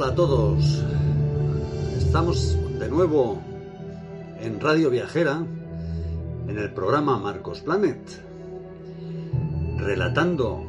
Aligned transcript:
Hola 0.00 0.12
a 0.12 0.14
todos. 0.14 0.84
Estamos 1.98 2.56
de 2.78 2.88
nuevo 2.88 3.42
en 4.40 4.60
Radio 4.60 4.90
Viajera, 4.90 5.44
en 6.46 6.56
el 6.56 6.72
programa 6.72 7.18
Marcos 7.18 7.62
Planet, 7.62 7.98
relatando 9.78 10.62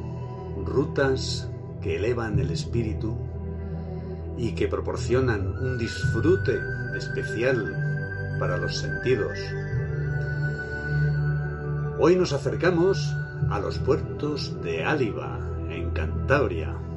rutas 0.66 1.48
que 1.80 1.94
elevan 1.94 2.40
el 2.40 2.50
espíritu 2.50 3.16
y 4.36 4.50
que 4.56 4.66
proporcionan 4.66 5.46
un 5.46 5.78
disfrute 5.78 6.58
especial 6.96 8.36
para 8.40 8.56
los 8.56 8.78
sentidos. 8.78 9.38
Hoy 12.00 12.16
nos 12.16 12.32
acercamos 12.32 13.14
a 13.48 13.60
los 13.60 13.78
puertos 13.78 14.60
de 14.64 14.84
Áliva, 14.84 15.38
en 15.68 15.92
Cantabria. 15.92 16.89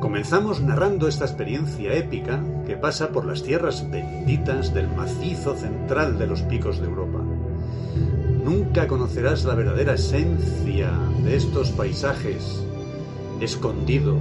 Comenzamos 0.00 0.60
narrando 0.60 1.08
esta 1.08 1.24
experiencia 1.24 1.92
épica 1.92 2.40
que 2.66 2.76
pasa 2.76 3.08
por 3.08 3.26
las 3.26 3.42
tierras 3.42 3.90
benditas 3.90 4.72
del 4.72 4.88
macizo 4.88 5.56
central 5.56 6.18
de 6.18 6.26
los 6.28 6.42
picos 6.42 6.80
de 6.80 6.86
Europa. 6.86 7.18
Nunca 8.44 8.86
conocerás 8.86 9.44
la 9.44 9.56
verdadera 9.56 9.94
esencia 9.94 10.92
de 11.24 11.36
estos 11.36 11.72
paisajes 11.72 12.64
escondidos 13.40 14.16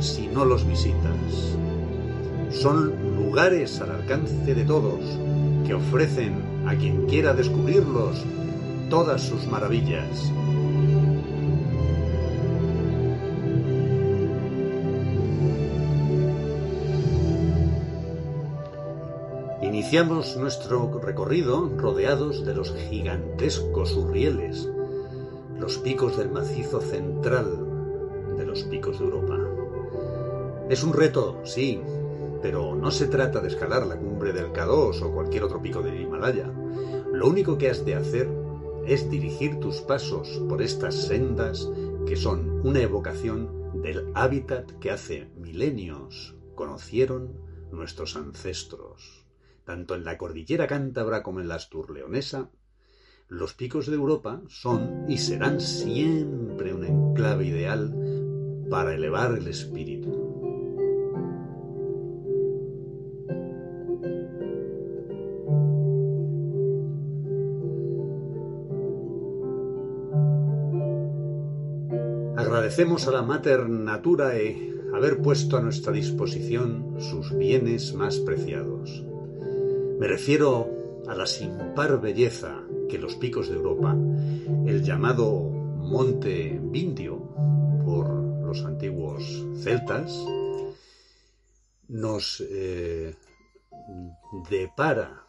si 0.00 0.26
no 0.28 0.46
los 0.46 0.66
visitas. 0.66 1.58
Son 2.50 2.94
lugares 3.14 3.80
al 3.82 3.90
alcance 3.90 4.54
de 4.54 4.64
todos 4.64 5.00
que 5.66 5.74
ofrecen 5.74 6.34
a 6.66 6.74
quien 6.76 7.06
quiera 7.06 7.34
descubrirlos 7.34 8.24
todas 8.88 9.20
sus 9.22 9.46
maravillas. 9.46 10.32
Iniciamos 19.84 20.38
nuestro 20.38 20.98
recorrido 20.98 21.70
rodeados 21.76 22.46
de 22.46 22.54
los 22.54 22.74
gigantescos 22.74 23.94
urrieles, 23.94 24.66
los 25.58 25.76
picos 25.76 26.16
del 26.16 26.30
macizo 26.30 26.80
central 26.80 28.34
de 28.34 28.46
los 28.46 28.64
picos 28.64 28.98
de 28.98 29.04
Europa. 29.04 29.38
Es 30.70 30.82
un 30.82 30.94
reto, 30.94 31.42
sí, 31.44 31.82
pero 32.40 32.74
no 32.74 32.90
se 32.90 33.08
trata 33.08 33.40
de 33.40 33.48
escalar 33.48 33.86
la 33.86 33.98
cumbre 33.98 34.32
del 34.32 34.54
K2 34.54 35.02
o 35.02 35.12
cualquier 35.12 35.44
otro 35.44 35.60
pico 35.60 35.82
del 35.82 36.00
Himalaya. 36.00 36.50
Lo 37.12 37.28
único 37.28 37.58
que 37.58 37.68
has 37.68 37.84
de 37.84 37.94
hacer 37.94 38.30
es 38.86 39.10
dirigir 39.10 39.60
tus 39.60 39.82
pasos 39.82 40.42
por 40.48 40.62
estas 40.62 40.94
sendas 40.94 41.68
que 42.06 42.16
son 42.16 42.66
una 42.66 42.80
evocación 42.80 43.82
del 43.82 44.10
hábitat 44.14 44.72
que 44.80 44.90
hace 44.90 45.28
milenios 45.36 46.34
conocieron 46.54 47.34
nuestros 47.70 48.16
ancestros 48.16 49.23
tanto 49.64 49.94
en 49.94 50.04
la 50.04 50.18
cordillera 50.18 50.66
cántabra 50.66 51.22
como 51.22 51.40
en 51.40 51.48
la 51.48 51.56
asturleonesa, 51.56 52.50
los 53.28 53.54
picos 53.54 53.86
de 53.86 53.94
Europa 53.94 54.42
son 54.48 55.06
y 55.08 55.18
serán 55.18 55.60
siempre 55.60 56.74
un 56.74 56.84
enclave 56.84 57.46
ideal 57.46 57.94
para 58.70 58.94
elevar 58.94 59.36
el 59.36 59.48
espíritu. 59.48 60.24
Agradecemos 72.36 73.08
a 73.08 73.12
la 73.12 73.22
Mater 73.22 73.68
Naturae 73.68 74.74
haber 74.94 75.20
puesto 75.22 75.56
a 75.56 75.60
nuestra 75.60 75.92
disposición 75.92 76.96
sus 77.00 77.36
bienes 77.36 77.94
más 77.94 78.18
preciados. 78.18 79.04
Me 79.98 80.08
refiero 80.08 81.02
a 81.06 81.14
la 81.14 81.26
sin 81.26 81.74
par 81.74 82.00
belleza 82.00 82.62
que 82.88 82.98
los 82.98 83.14
picos 83.16 83.48
de 83.48 83.54
Europa, 83.54 83.96
el 84.66 84.82
llamado 84.82 85.30
Monte 85.40 86.58
Vindio 86.62 87.18
por 87.84 88.08
los 88.08 88.64
antiguos 88.64 89.22
celtas, 89.62 90.12
nos 91.88 92.42
eh, 92.50 93.14
depara 94.50 95.26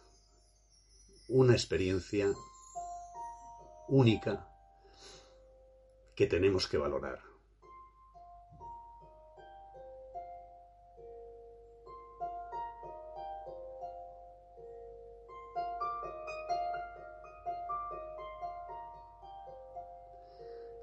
una 1.28 1.52
experiencia 1.52 2.28
única 3.88 4.48
que 6.14 6.26
tenemos 6.26 6.66
que 6.66 6.78
valorar. 6.78 7.25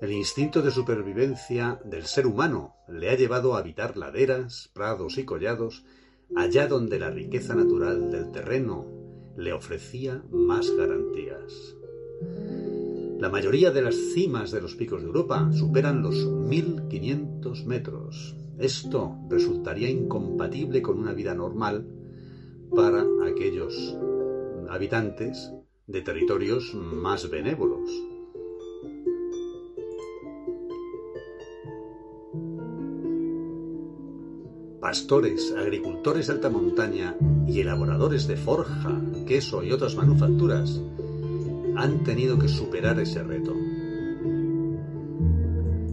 El 0.03 0.11
instinto 0.11 0.61
de 0.61 0.69
supervivencia 0.69 1.79
del 1.85 2.03
ser 2.03 2.27
humano 2.27 2.75
le 2.89 3.09
ha 3.09 3.15
llevado 3.15 3.55
a 3.55 3.59
habitar 3.59 3.95
laderas, 3.95 4.69
prados 4.73 5.17
y 5.17 5.23
collados 5.23 5.85
allá 6.35 6.67
donde 6.67 6.99
la 6.99 7.09
riqueza 7.09 7.55
natural 7.55 8.11
del 8.11 8.29
terreno 8.29 8.85
le 9.37 9.53
ofrecía 9.53 10.21
más 10.29 10.69
garantías. 10.71 11.77
La 13.17 13.29
mayoría 13.29 13.71
de 13.71 13.81
las 13.81 13.95
cimas 13.95 14.51
de 14.51 14.59
los 14.59 14.75
picos 14.75 14.99
de 14.99 15.07
Europa 15.07 15.49
superan 15.53 16.03
los 16.03 16.15
1500 16.15 17.65
metros. 17.65 18.35
Esto 18.59 19.15
resultaría 19.29 19.89
incompatible 19.89 20.81
con 20.81 20.99
una 20.99 21.13
vida 21.13 21.33
normal 21.33 21.87
para 22.75 23.05
aquellos 23.25 23.95
habitantes 24.67 25.53
de 25.87 26.01
territorios 26.01 26.73
más 26.73 27.29
benévolos. 27.29 28.12
Pastores, 34.93 35.51
agricultores 35.57 36.27
de 36.27 36.33
alta 36.33 36.51
montaña 36.51 37.15
y 37.47 37.61
elaboradores 37.61 38.27
de 38.27 38.37
forja, 38.37 39.01
queso 39.25 39.63
y 39.63 39.71
otras 39.71 39.95
manufacturas 39.95 40.79
han 41.75 42.03
tenido 42.03 42.37
que 42.37 42.47
superar 42.47 42.99
ese 42.99 43.23
reto. 43.23 43.55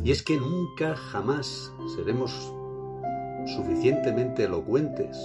Y 0.05 0.11
es 0.11 0.23
que 0.23 0.37
nunca 0.37 0.97
jamás 0.97 1.73
seremos 1.97 2.53
suficientemente 3.57 4.45
elocuentes 4.45 5.17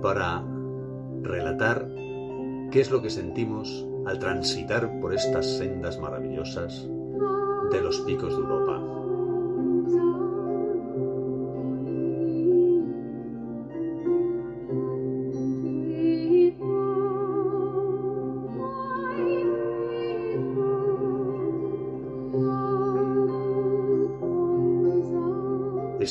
para 0.00 0.44
relatar 1.20 1.88
qué 2.70 2.80
es 2.80 2.92
lo 2.92 3.02
que 3.02 3.10
sentimos 3.10 3.84
al 4.06 4.20
transitar 4.20 5.00
por 5.00 5.14
estas 5.14 5.58
sendas 5.58 5.98
maravillosas 5.98 6.86
de 7.72 7.80
los 7.80 7.98
picos 8.02 8.36
de 8.36 8.40
Europa. 8.40 8.81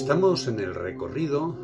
Estamos 0.02 0.48
en 0.48 0.60
el 0.60 0.74
recorrido 0.74 1.56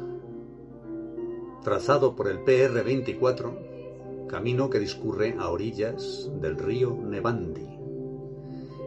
trazado 1.64 2.16
por 2.16 2.28
el 2.28 2.46
PR-24, 2.46 4.28
camino 4.28 4.70
que 4.70 4.78
discurre 4.78 5.36
a 5.40 5.50
orillas 5.50 6.30
del 6.40 6.56
río 6.56 6.96
Nevandi. 6.96 7.68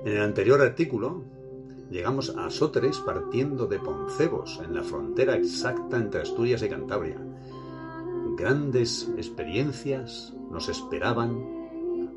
En 0.04 0.12
el 0.12 0.22
anterior 0.22 0.60
artículo 0.62 1.24
llegamos 1.90 2.32
a 2.38 2.48
Sóteres 2.48 3.00
partiendo 3.00 3.66
de 3.66 3.80
Poncebos, 3.80 4.60
en 4.64 4.72
la 4.72 4.84
frontera 4.84 5.34
exacta 5.34 5.96
entre 5.96 6.22
Asturias 6.22 6.62
y 6.62 6.68
Cantabria. 6.68 7.20
Grandes 8.36 9.10
experiencias 9.16 10.32
nos 10.48 10.68
esperaban 10.68 11.44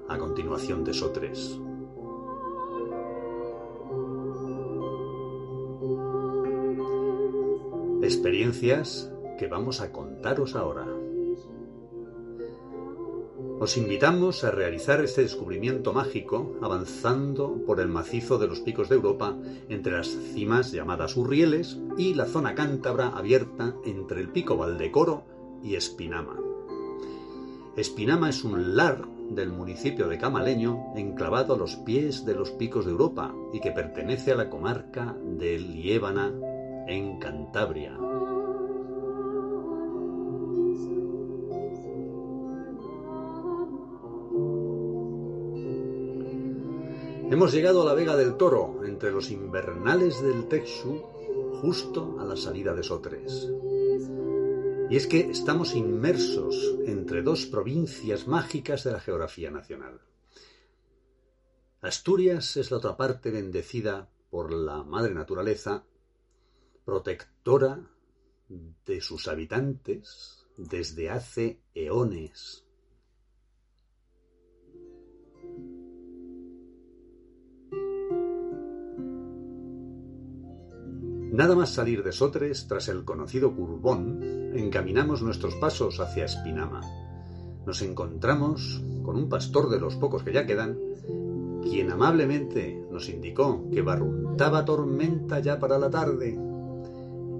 a 0.07 0.19
continuación 0.19 0.83
de 0.83 0.93
Sóteres. 0.93 1.59
Experiencias 8.03 9.09
que 9.39 9.47
vamos 9.47 9.79
a 9.79 9.93
contaros 9.93 10.55
ahora. 10.55 10.85
Os 13.61 13.77
invitamos 13.77 14.43
a 14.43 14.51
realizar 14.51 15.01
este 15.01 15.21
descubrimiento 15.21 15.93
mágico 15.93 16.57
avanzando 16.61 17.63
por 17.65 17.79
el 17.79 17.87
macizo 17.87 18.37
de 18.37 18.47
los 18.47 18.59
picos 18.59 18.89
de 18.89 18.95
Europa 18.95 19.37
entre 19.69 19.93
las 19.93 20.09
cimas 20.09 20.73
llamadas 20.73 21.15
Urrieles 21.15 21.79
y 21.97 22.13
la 22.13 22.25
zona 22.25 22.55
cántabra 22.55 23.07
abierta 23.07 23.73
entre 23.85 24.19
el 24.19 24.27
pico 24.27 24.57
Valdecoro 24.57 25.23
y 25.63 25.75
Espinama. 25.75 26.37
Espinama 27.77 28.29
es 28.29 28.43
un 28.43 28.75
lar 28.75 29.07
del 29.29 29.53
municipio 29.53 30.09
de 30.09 30.17
Camaleño, 30.17 30.93
enclavado 30.97 31.53
a 31.53 31.57
los 31.57 31.77
pies 31.77 32.25
de 32.25 32.35
los 32.35 32.51
picos 32.51 32.83
de 32.83 32.91
Europa 32.91 33.33
y 33.53 33.61
que 33.61 33.71
pertenece 33.71 34.33
a 34.33 34.35
la 34.35 34.49
comarca 34.49 35.15
de 35.23 35.57
Liébana, 35.57 36.33
en 36.87 37.19
Cantabria. 37.19 37.97
Hemos 47.31 47.51
llegado 47.51 47.81
a 47.81 47.85
la 47.85 47.93
Vega 47.93 48.15
del 48.15 48.37
Toro, 48.37 48.85
entre 48.85 49.11
los 49.11 49.31
invernales 49.31 50.21
del 50.21 50.47
Texu, 50.47 51.01
justo 51.61 52.17
a 52.19 52.25
la 52.25 52.35
salida 52.35 52.75
de 52.75 52.83
Sotres. 52.83 53.49
Y 54.89 54.95
es 54.95 55.07
que 55.07 55.31
estamos 55.31 55.73
inmersos 55.73 56.75
entre 56.85 57.23
dos 57.23 57.45
provincias 57.47 58.27
mágicas 58.27 58.83
de 58.83 58.91
la 58.91 58.99
geografía 58.99 59.49
nacional. 59.49 60.01
Asturias 61.81 62.55
es 62.57 62.69
la 62.69 62.77
otra 62.77 62.95
parte 62.95 63.31
bendecida 63.31 64.09
por 64.29 64.53
la 64.53 64.83
madre 64.83 65.13
naturaleza, 65.13 65.83
protectora 66.85 67.89
de 68.85 69.01
sus 69.01 69.27
habitantes 69.27 70.45
desde 70.57 71.09
hace 71.09 71.61
eones. 71.73 72.65
Nada 81.33 81.55
más 81.55 81.73
salir 81.73 82.03
de 82.03 82.11
Sotres, 82.11 82.67
tras 82.67 82.89
el 82.89 83.03
conocido 83.05 83.55
Curbón, 83.55 84.53
encaminamos 84.55 85.23
nuestros 85.23 85.55
pasos 85.55 85.99
hacia 85.99 86.25
Espinama. 86.25 86.81
Nos 87.65 87.81
encontramos 87.81 88.83
con 89.01 89.15
un 89.15 89.29
pastor 89.29 89.69
de 89.71 89.79
los 89.79 89.95
pocos 89.95 90.21
que 90.21 90.31
ya 90.31 90.45
quedan, 90.45 90.77
quien 91.63 91.89
amablemente 91.89 92.85
nos 92.91 93.09
indicó 93.09 93.67
que 93.71 93.81
barruntaba 93.81 94.63
tormenta 94.63 95.39
ya 95.39 95.57
para 95.57 95.79
la 95.79 95.89
tarde. 95.89 96.52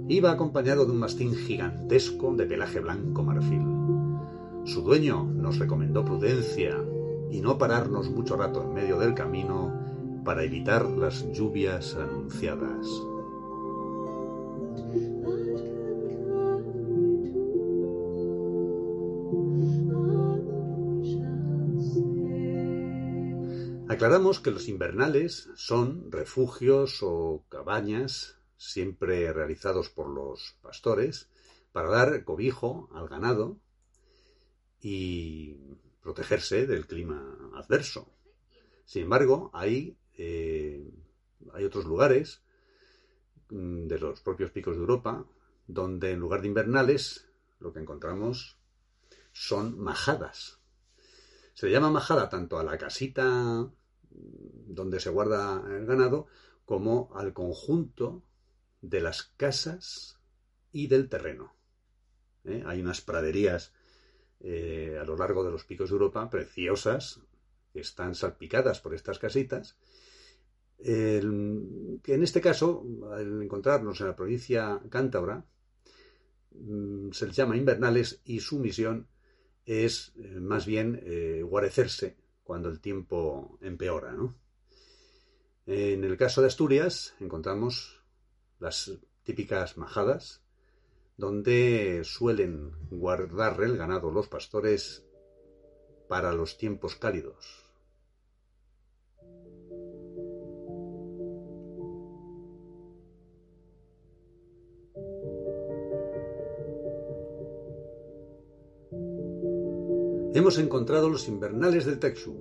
Iba 0.10 0.32
acompañado 0.32 0.86
de 0.86 0.92
un 0.92 1.00
mastín 1.00 1.34
gigantesco 1.34 2.36
de 2.36 2.46
pelaje 2.46 2.82
blanco 2.82 3.24
marfil. 3.24 3.64
Su 4.66 4.82
dueño 4.82 5.24
nos 5.24 5.60
recomendó 5.60 6.04
prudencia 6.04 6.76
y 7.32 7.40
no 7.40 7.58
pararnos 7.58 8.10
mucho 8.10 8.36
rato 8.36 8.64
en 8.64 8.74
medio 8.74 9.00
del 9.00 9.14
camino 9.14 9.74
para 10.26 10.44
evitar 10.44 10.86
las 10.86 11.26
lluvias 11.32 11.96
anunciadas. 11.96 12.88
Aclaramos 23.88 24.40
que 24.40 24.52
los 24.52 24.68
invernales 24.68 25.50
son 25.56 26.12
refugios 26.12 27.00
o 27.04 27.46
cabañas 27.48 28.43
siempre 28.64 29.32
realizados 29.34 29.90
por 29.90 30.08
los 30.08 30.56
pastores 30.62 31.30
para 31.72 31.90
dar 31.90 32.24
cobijo 32.24 32.90
al 32.94 33.10
ganado 33.10 33.60
y 34.80 35.58
protegerse 36.02 36.66
del 36.66 36.88
clima 36.88 37.52
adverso. 37.56 38.10
Sin 38.86 39.04
embargo, 39.04 39.50
hay, 39.54 39.98
eh, 40.18 40.90
hay 41.54 41.66
otros 41.66 41.86
lugares 41.86 42.42
mm, 43.50 43.88
de 43.88 44.00
los 44.00 44.22
propios 44.22 44.52
picos 44.52 44.76
de 44.76 44.82
Europa 44.82 45.26
donde 45.68 46.12
en 46.12 46.20
lugar 46.20 46.42
de 46.42 46.48
invernales 46.48 47.28
lo 47.60 47.74
que 47.74 47.80
encontramos 47.80 48.58
son 49.32 49.78
majadas. 49.80 50.60
Se 51.54 51.66
le 51.66 51.72
llama 51.72 51.92
majada 51.92 52.30
tanto 52.30 52.58
a 52.58 52.64
la 52.64 52.78
casita 52.78 53.70
donde 54.10 55.00
se 55.00 55.10
guarda 55.10 55.64
el 55.76 55.86
ganado, 55.86 56.28
como 56.66 57.12
al 57.16 57.34
conjunto 57.34 58.24
de 58.84 59.00
las 59.00 59.24
casas 59.24 60.20
y 60.72 60.88
del 60.88 61.08
terreno. 61.08 61.56
¿eh? 62.44 62.64
Hay 62.66 62.82
unas 62.82 63.02
praderías 63.02 63.74
eh, 64.42 64.98
a 65.02 65.06
lo 65.06 65.16
largo 65.16 65.44
de 65.44 65.52
los 65.52 65.64
picos 65.64 65.90
de 65.90 65.94
Europa 65.94 66.30
preciosas 66.30 67.22
que 67.72 67.80
están 67.80 68.14
salpicadas 68.14 68.82
por 68.82 68.94
estas 68.94 69.18
casitas. 69.18 69.78
que 70.78 72.14
en 72.14 72.24
este 72.24 72.42
caso, 72.42 72.86
al 73.10 73.42
encontrarnos 73.42 74.02
en 74.02 74.08
la 74.08 74.16
provincia 74.18 74.82
cántabra, 74.90 75.46
mm, 76.52 77.12
se 77.12 77.28
les 77.28 77.36
llama 77.38 77.56
invernales 77.56 78.22
y 78.26 78.42
su 78.42 78.60
misión 78.60 79.08
es 79.66 80.12
eh, 80.18 80.42
más 80.42 80.66
bien 80.66 81.02
guarecerse 81.48 82.18
cuando 82.44 82.68
el 82.68 82.82
tiempo 82.82 83.58
empeora. 83.62 84.12
¿no? 84.12 84.36
En 85.66 86.04
el 86.04 86.18
caso 86.18 86.42
de 86.42 86.48
Asturias 86.48 87.16
encontramos 87.22 88.03
las 88.64 88.94
típicas 89.24 89.78
majadas, 89.78 90.42
donde 91.18 92.02
suelen 92.06 92.72
guardar 92.90 93.62
el 93.62 93.78
ganado 93.78 94.10
los 94.10 94.30
pastores 94.30 95.06
para 96.08 96.32
los 96.32 96.58
tiempos 96.58 96.96
cálidos. 96.96 97.66
Hemos 110.34 110.58
encontrado 110.58 111.10
los 111.10 111.28
invernales 111.28 111.86
del 111.86 112.00
Texu. 112.00 112.40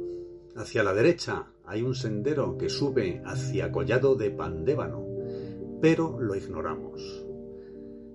Hacia 0.55 0.85
la 0.85 0.95
derecha 0.95 1.53
hay 1.65 1.83
un 1.83 1.95
sendero 1.95 2.57
que 2.57 2.69
sube 2.69 3.23
hacia 3.25 3.73
Collado 3.73 4.15
de 4.15 4.31
Pandébano, 4.31 5.12
pero 5.82 6.20
lo 6.20 6.37
ignoramos. 6.37 7.26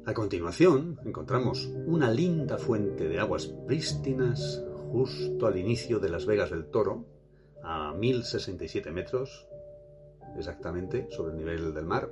A 0.06 0.14
continuación 0.14 1.02
encontramos 1.04 1.70
una 1.86 2.10
linda 2.10 2.58
fuente 2.58 3.10
de 3.10 3.20
aguas 3.20 3.48
prístinas 3.68 4.64
justo 4.94 5.46
al 5.46 5.58
inicio 5.58 6.00
de 6.00 6.08
las 6.08 6.26
Vegas 6.26 6.50
del 6.50 6.68
Toro, 6.68 7.06
a 7.62 7.94
1067 7.94 8.90
metros 8.92 9.50
exactamente 10.38 11.08
sobre 11.12 11.34
el 11.34 11.38
nivel 11.38 11.74
del 11.74 11.86
mar, 11.86 12.10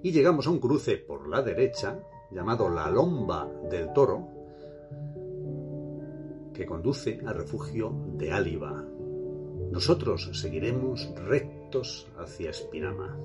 y 0.00 0.12
llegamos 0.12 0.46
a 0.46 0.50
un 0.50 0.60
cruce 0.60 0.96
por 0.96 1.28
la 1.28 1.42
derecha 1.42 1.98
llamado 2.30 2.68
la 2.68 2.88
Lomba 2.88 3.50
del 3.68 3.92
Toro, 3.92 4.28
que 6.52 6.66
conduce 6.66 7.18
al 7.26 7.34
refugio 7.34 7.92
de 8.16 8.30
Áliva. 8.30 8.84
Nosotros 9.72 10.30
seguiremos 10.34 11.12
rectos 11.16 12.06
hacia 12.16 12.50
Espinama. 12.50 13.18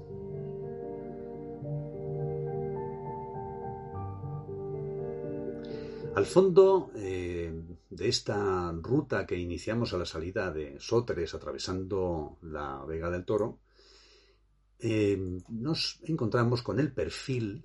Al 6.19 6.25
fondo 6.25 6.91
eh, 6.95 7.49
de 7.89 8.09
esta 8.09 8.73
ruta 8.73 9.25
que 9.25 9.37
iniciamos 9.37 9.93
a 9.93 9.97
la 9.97 10.05
salida 10.05 10.51
de 10.51 10.77
Sotres, 10.77 11.33
atravesando 11.33 12.39
la 12.41 12.83
Vega 12.83 13.09
del 13.09 13.23
Toro, 13.23 13.59
eh, 14.79 15.39
nos 15.47 16.01
encontramos 16.03 16.61
con 16.61 16.77
el 16.81 16.91
perfil, 16.91 17.63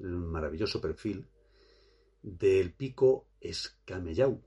el 0.00 0.16
maravilloso 0.16 0.80
perfil, 0.80 1.28
del 2.20 2.72
pico 2.72 3.28
Escamellau, 3.40 4.42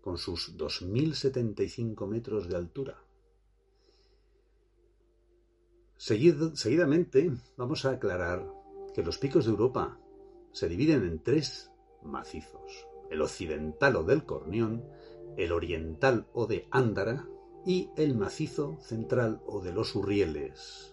con 0.00 0.18
sus 0.18 0.58
2.075 0.58 2.08
metros 2.08 2.48
de 2.48 2.56
altura. 2.56 2.98
seguidamente 5.96 7.30
vamos 7.56 7.84
a 7.84 7.90
aclarar 7.90 8.44
que 8.92 9.04
los 9.04 9.16
picos 9.18 9.44
de 9.44 9.52
Europa 9.52 9.96
se 10.50 10.68
dividen 10.68 11.04
en 11.04 11.22
tres 11.22 11.71
macizos, 12.04 12.86
el 13.10 13.22
occidental 13.22 13.96
o 13.96 14.04
del 14.04 14.24
Cornión, 14.24 14.84
el 15.36 15.52
oriental 15.52 16.26
o 16.32 16.46
de 16.46 16.66
Ándara 16.70 17.26
y 17.64 17.90
el 17.96 18.16
macizo 18.16 18.78
central 18.80 19.40
o 19.46 19.60
de 19.60 19.72
los 19.72 19.94
Urrieles. 19.94 20.92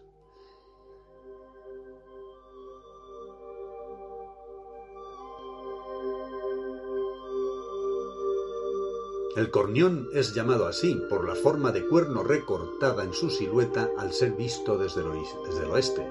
El 9.39 9.51
cornión 9.51 10.10
es 10.13 10.34
llamado 10.34 10.68
así 10.68 11.00
por 11.10 11.25
la 11.25 11.34
forma 11.34 11.72
de 11.72 11.88
cuerno 11.88 12.24
recortada 12.24 13.06
en 13.06 13.13
su 13.13 13.30
silueta 13.30 13.89
al 13.98 14.12
ser 14.12 14.34
visto 14.34 14.78
desde 14.78 15.00
el, 15.00 15.72
oeste. 15.72 16.06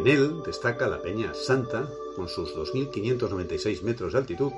En 0.00 0.06
él 0.06 0.42
destaca 0.46 0.88
la 0.88 1.02
Peña 1.02 1.34
Santa, 1.34 1.86
con 2.16 2.26
sus 2.26 2.56
2.596 2.56 3.82
metros 3.82 4.14
de 4.14 4.18
altitud, 4.20 4.50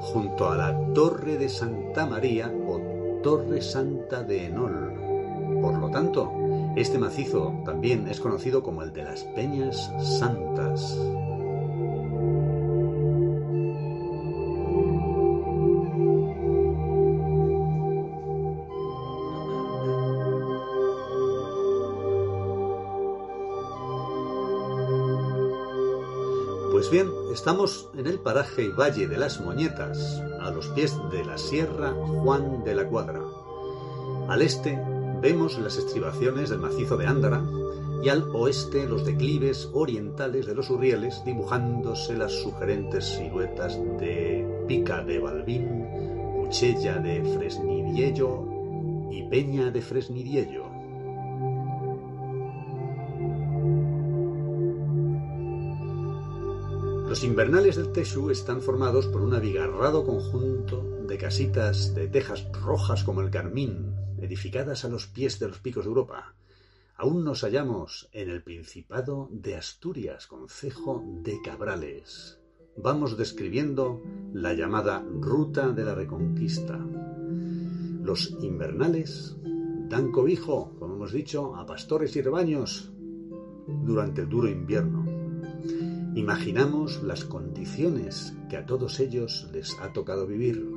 junto 0.00 0.48
a 0.48 0.56
la 0.56 0.94
Torre 0.94 1.36
de 1.36 1.50
Santa 1.50 2.06
María 2.06 2.50
o 2.66 3.20
Torre 3.22 3.60
Santa 3.60 4.22
de 4.22 4.46
Enol. 4.46 5.60
Por 5.60 5.78
lo 5.78 5.90
tanto, 5.90 6.32
este 6.74 6.98
macizo 6.98 7.52
también 7.66 8.08
es 8.08 8.18
conocido 8.18 8.62
como 8.62 8.82
el 8.82 8.94
de 8.94 9.04
las 9.04 9.24
Peñas 9.24 9.92
Santas. 10.18 10.96
Pues 26.88 27.04
bien, 27.04 27.12
estamos 27.34 27.90
en 27.98 28.06
el 28.06 28.18
paraje 28.18 28.62
y 28.62 28.68
valle 28.68 29.08
de 29.08 29.18
las 29.18 29.42
Moñetas, 29.42 30.22
a 30.40 30.50
los 30.50 30.68
pies 30.68 30.96
de 31.12 31.22
la 31.22 31.36
Sierra 31.36 31.92
Juan 31.92 32.64
de 32.64 32.74
la 32.74 32.86
Cuadra. 32.86 33.20
Al 34.26 34.40
este 34.40 34.82
vemos 35.20 35.58
las 35.58 35.76
estribaciones 35.76 36.48
del 36.48 36.60
macizo 36.60 36.96
de 36.96 37.06
Ándara 37.06 37.44
y 38.02 38.08
al 38.08 38.34
oeste 38.34 38.88
los 38.88 39.04
declives 39.04 39.68
orientales 39.74 40.46
de 40.46 40.54
los 40.54 40.70
Urrieles 40.70 41.22
dibujándose 41.26 42.16
las 42.16 42.32
sugerentes 42.32 43.04
siluetas 43.04 43.78
de 44.00 44.64
Pica 44.66 45.04
de 45.04 45.18
Balbín, 45.18 45.84
Cuchella 46.40 46.96
de 47.00 47.22
Fresnidiello 47.34 48.46
y 49.10 49.24
Peña 49.24 49.70
de 49.70 49.82
Fresnidiello. 49.82 50.77
Los 57.18 57.24
invernales 57.24 57.74
del 57.74 57.90
Texu 57.90 58.30
están 58.30 58.62
formados 58.62 59.08
por 59.08 59.22
un 59.22 59.34
abigarrado 59.34 60.04
conjunto 60.04 61.04
de 61.04 61.18
casitas 61.18 61.92
de 61.92 62.06
tejas 62.06 62.46
rojas 62.52 63.02
como 63.02 63.22
el 63.22 63.30
carmín, 63.30 63.92
edificadas 64.22 64.84
a 64.84 64.88
los 64.88 65.08
pies 65.08 65.40
de 65.40 65.48
los 65.48 65.58
picos 65.58 65.84
de 65.84 65.88
Europa. 65.88 66.36
Aún 66.94 67.24
nos 67.24 67.40
hallamos 67.40 68.08
en 68.12 68.30
el 68.30 68.44
Principado 68.44 69.28
de 69.32 69.56
Asturias, 69.56 70.28
concejo 70.28 71.02
de 71.24 71.42
Cabrales. 71.42 72.38
Vamos 72.76 73.18
describiendo 73.18 74.00
la 74.32 74.54
llamada 74.54 75.04
Ruta 75.20 75.70
de 75.70 75.84
la 75.84 75.96
Reconquista. 75.96 76.78
Los 78.00 78.30
invernales 78.42 79.36
dan 79.88 80.12
cobijo, 80.12 80.72
como 80.78 80.94
hemos 80.94 81.10
dicho, 81.10 81.56
a 81.56 81.66
pastores 81.66 82.14
y 82.14 82.22
rebaños 82.22 82.92
durante 83.66 84.20
el 84.20 84.28
duro 84.28 84.48
invierno. 84.48 85.07
Imaginamos 86.18 87.00
las 87.04 87.24
condiciones 87.24 88.34
que 88.50 88.56
a 88.56 88.66
todos 88.66 88.98
ellos 88.98 89.48
les 89.52 89.78
ha 89.78 89.92
tocado 89.92 90.26
vivir. 90.26 90.68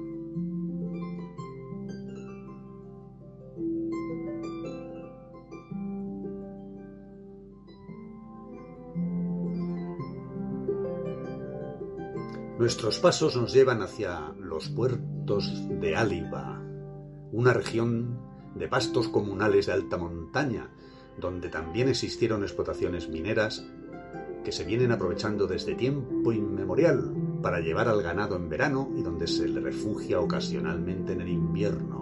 Nuestros 12.59 12.99
pasos 12.99 13.35
nos 13.35 13.51
llevan 13.51 13.81
hacia 13.81 14.35
los 14.37 14.69
puertos 14.69 15.67
de 15.81 15.95
Áliba, 15.95 16.61
una 17.31 17.53
región 17.53 18.19
de 18.53 18.67
pastos 18.67 19.07
comunales 19.07 19.65
de 19.65 19.73
alta 19.73 19.97
montaña, 19.97 20.69
donde 21.19 21.49
también 21.49 21.89
existieron 21.89 22.43
explotaciones 22.43 23.09
mineras 23.09 23.65
que 24.43 24.51
se 24.51 24.63
vienen 24.63 24.91
aprovechando 24.91 25.47
desde 25.47 25.75
tiempo 25.75 26.31
inmemorial 26.31 27.13
para 27.41 27.59
llevar 27.59 27.87
al 27.87 28.01
ganado 28.01 28.35
en 28.35 28.49
verano 28.49 28.89
y 28.95 29.01
donde 29.01 29.27
se 29.27 29.47
le 29.47 29.59
refugia 29.61 30.19
ocasionalmente 30.19 31.13
en 31.13 31.21
el 31.21 31.29
invierno. 31.29 32.01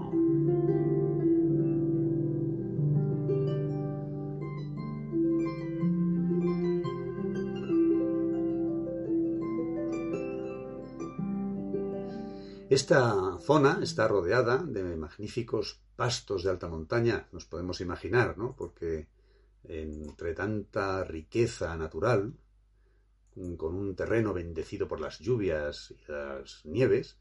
Esta 12.69 13.39
zona 13.39 13.79
está 13.81 14.07
rodeada 14.07 14.57
de 14.57 14.95
magníficos 14.95 15.79
pastos 15.95 16.43
de 16.43 16.51
alta 16.51 16.67
montaña, 16.67 17.27
nos 17.31 17.45
podemos 17.45 17.81
imaginar, 17.81 18.37
¿no? 18.37 18.55
Porque 18.55 19.07
entre 19.69 20.33
tanta 20.33 21.03
riqueza 21.03 21.77
natural, 21.77 22.33
con 23.57 23.75
un 23.75 23.95
terreno 23.95 24.33
bendecido 24.33 24.87
por 24.87 24.99
las 24.99 25.19
lluvias 25.19 25.91
y 25.91 26.11
las 26.11 26.65
nieves, 26.65 27.17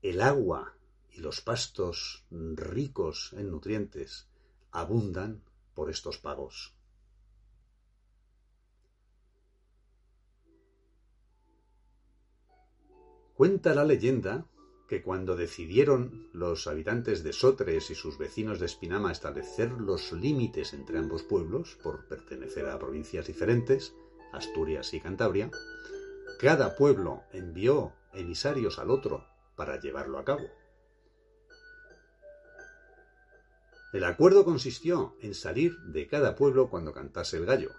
el 0.00 0.22
agua 0.22 0.76
y 1.10 1.20
los 1.20 1.40
pastos 1.40 2.24
ricos 2.30 3.34
en 3.36 3.50
nutrientes 3.50 4.28
abundan 4.70 5.42
por 5.74 5.90
estos 5.90 6.18
pagos. 6.18 6.74
Cuenta 13.34 13.74
la 13.74 13.84
leyenda 13.84 14.46
que 14.92 15.00
cuando 15.00 15.36
decidieron 15.36 16.28
los 16.34 16.66
habitantes 16.66 17.24
de 17.24 17.32
Sotres 17.32 17.90
y 17.90 17.94
sus 17.94 18.18
vecinos 18.18 18.60
de 18.60 18.66
Espinama 18.66 19.10
establecer 19.10 19.72
los 19.72 20.12
límites 20.12 20.74
entre 20.74 20.98
ambos 20.98 21.22
pueblos, 21.22 21.78
por 21.82 22.06
pertenecer 22.08 22.66
a 22.66 22.78
provincias 22.78 23.26
diferentes, 23.26 23.94
Asturias 24.34 24.92
y 24.92 25.00
Cantabria, 25.00 25.50
cada 26.38 26.76
pueblo 26.76 27.22
envió 27.32 27.94
emisarios 28.12 28.78
al 28.78 28.90
otro 28.90 29.26
para 29.56 29.80
llevarlo 29.80 30.18
a 30.18 30.26
cabo. 30.26 30.44
El 33.94 34.04
acuerdo 34.04 34.44
consistió 34.44 35.16
en 35.22 35.32
salir 35.32 35.74
de 35.86 36.06
cada 36.06 36.36
pueblo 36.36 36.68
cuando 36.68 36.92
cantase 36.92 37.38
el 37.38 37.46
gallo. 37.46 37.70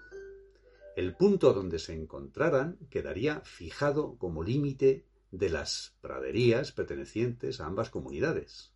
El 0.95 1.15
punto 1.15 1.53
donde 1.53 1.77
se 1.77 1.93
encontraran 1.93 2.79
quedaría 2.89 3.41
fijado 3.41 4.17
como 4.17 4.43
límite 4.43 5.05
de 5.33 5.49
las 5.49 5.95
praderías 5.99 6.71
pertenecientes 6.71 7.59
a 7.59 7.65
ambas 7.65 7.89
comunidades. 7.89 8.71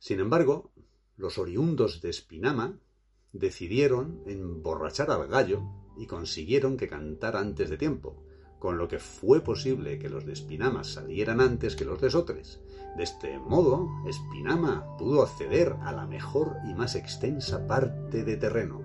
Sin 0.00 0.18
embargo, 0.18 0.72
los 1.16 1.38
oriundos 1.38 2.00
de 2.00 2.10
Espinama 2.10 2.76
decidieron 3.32 4.20
emborrachar 4.26 5.12
al 5.12 5.28
gallo 5.28 5.62
y 5.96 6.06
consiguieron 6.06 6.76
que 6.76 6.88
cantara 6.88 7.38
antes 7.38 7.70
de 7.70 7.76
tiempo, 7.76 8.24
con 8.58 8.78
lo 8.78 8.88
que 8.88 8.98
fue 8.98 9.42
posible 9.42 10.00
que 10.00 10.08
los 10.08 10.26
de 10.26 10.32
Espinama 10.32 10.82
salieran 10.82 11.40
antes 11.40 11.76
que 11.76 11.84
los 11.84 12.00
de 12.00 12.10
Sotres. 12.10 12.60
De 12.96 13.04
este 13.04 13.38
modo, 13.38 13.88
Espinama 14.08 14.96
pudo 14.96 15.22
acceder 15.22 15.76
a 15.82 15.92
la 15.92 16.06
mejor 16.06 16.56
y 16.68 16.74
más 16.74 16.96
extensa 16.96 17.64
parte 17.68 18.24
de 18.24 18.36
terreno. 18.36 18.82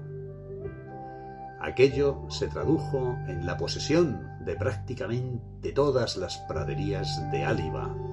Aquello 1.60 2.28
se 2.30 2.48
tradujo 2.48 3.18
en 3.28 3.48
la 3.48 3.58
posesión 3.58 4.33
de 4.46 4.56
prácticamente 4.56 5.72
todas 5.72 6.18
las 6.18 6.38
praderías 6.48 7.22
de 7.32 7.44
Áliba. 7.44 8.13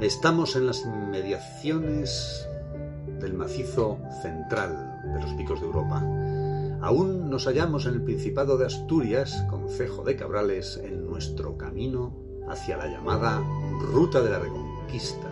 Estamos 0.00 0.56
en 0.56 0.66
las 0.66 0.86
inmediaciones 0.86 2.48
del 3.20 3.34
macizo 3.34 3.98
central 4.22 4.98
de 5.04 5.20
los 5.20 5.34
picos 5.34 5.60
de 5.60 5.66
Europa. 5.66 6.02
Aún 6.80 7.28
nos 7.28 7.44
hallamos 7.44 7.84
en 7.84 7.94
el 7.94 8.02
Principado 8.02 8.56
de 8.56 8.64
Asturias, 8.64 9.44
concejo 9.50 10.02
de 10.02 10.16
Cabrales, 10.16 10.80
en 10.82 11.06
nuestro 11.06 11.58
camino 11.58 12.16
hacia 12.48 12.78
la 12.78 12.86
llamada 12.86 13.42
Ruta 13.92 14.22
de 14.22 14.30
la 14.30 14.38
Reconquista 14.38 15.29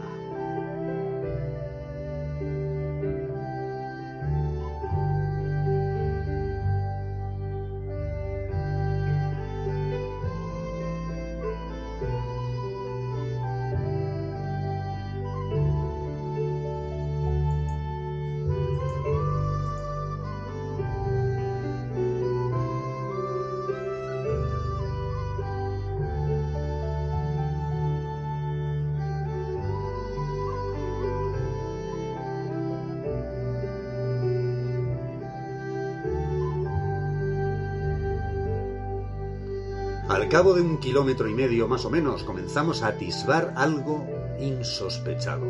Al 40.09 40.27
cabo 40.31 40.55
de 40.55 40.63
un 40.63 40.79
kilómetro 40.79 41.29
y 41.29 41.35
medio 41.35 41.69
más 41.69 41.85
o 41.85 41.91
menos 41.91 42.25
comenzamos 42.25 42.83
a 42.83 42.89
atisbar 42.89 43.53
algo 43.57 44.07
insospechado. 44.41 45.47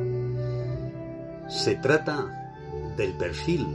Se 1.48 1.76
trata 1.76 2.56
del 2.96 3.16
perfil 3.16 3.68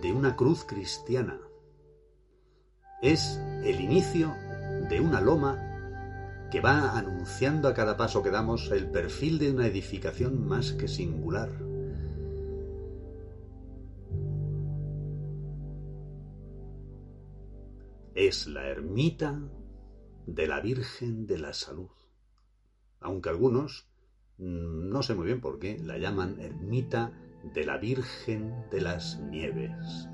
de 0.00 0.14
una 0.14 0.36
cruz 0.36 0.64
cristiana. 0.64 1.38
Es 3.02 3.38
el 3.64 3.82
inicio 3.82 4.34
de 4.88 4.98
una 5.02 5.20
loma 5.20 5.58
que 6.50 6.62
va 6.62 6.96
anunciando 6.96 7.68
a 7.68 7.74
cada 7.74 7.98
paso 7.98 8.22
que 8.22 8.30
damos 8.30 8.70
el 8.70 8.90
perfil 8.90 9.38
de 9.38 9.50
una 9.50 9.66
edificación 9.66 10.48
más 10.48 10.72
que 10.72 10.88
singular. 10.88 11.50
Es 18.14 18.46
la 18.46 18.66
ermita 18.66 19.38
de 20.26 20.46
la 20.46 20.60
Virgen 20.60 21.26
de 21.26 21.38
la 21.38 21.52
Salud, 21.52 21.90
aunque 23.00 23.28
algunos, 23.28 23.88
mm, 24.38 24.88
no 24.88 25.02
sé 25.02 25.14
muy 25.14 25.26
bien 25.26 25.40
por 25.40 25.58
qué, 25.58 25.78
la 25.78 25.98
llaman 25.98 26.40
ermita 26.40 27.12
de 27.54 27.64
la 27.64 27.78
Virgen 27.78 28.68
de 28.70 28.80
las 28.80 29.18
Nieves. 29.20 30.08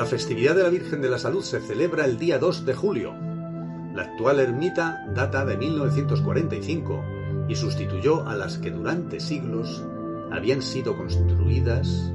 La 0.00 0.06
festividad 0.06 0.56
de 0.56 0.62
la 0.62 0.70
Virgen 0.70 1.02
de 1.02 1.10
la 1.10 1.18
Salud 1.18 1.42
se 1.42 1.60
celebra 1.60 2.06
el 2.06 2.18
día 2.18 2.38
2 2.38 2.64
de 2.64 2.72
julio. 2.72 3.12
La 3.94 4.04
actual 4.04 4.40
ermita 4.40 5.04
data 5.14 5.44
de 5.44 5.58
1945 5.58 7.04
y 7.48 7.54
sustituyó 7.54 8.26
a 8.26 8.34
las 8.34 8.56
que 8.56 8.70
durante 8.70 9.20
siglos 9.20 9.84
habían 10.32 10.62
sido 10.62 10.96
construidas 10.96 12.14